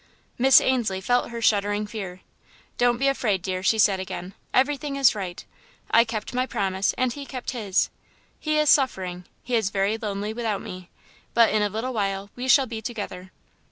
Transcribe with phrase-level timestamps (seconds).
[0.39, 2.21] Miss Ainslie felt her shuddering fear.
[2.79, 5.45] "Don't be afraid, dear," she said again, "everything is right.
[5.91, 7.91] I kept my promise, and he kept his.
[8.39, 10.89] He is suffering he is very lonely without me;
[11.35, 13.31] but in a little while we shall be together."